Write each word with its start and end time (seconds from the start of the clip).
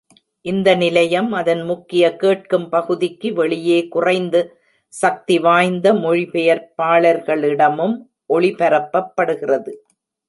இந்த 0.45 0.75
நிலையம் 0.75 1.31
அதன் 1.31 1.63
முக்கிய 1.63 2.15
கேட்கும் 2.15 2.69
பகுதிக்கு 2.69 3.33
வெளியே 3.33 3.87
குறைந்த 3.87 4.49
சக்தி 4.93 5.39
வாய்ந்த 5.39 5.95
மொழிபெயர்ப்பாளர்களிடமும் 5.95 8.07
ஒளிபரப்பப்படுகிறது. 8.29 9.85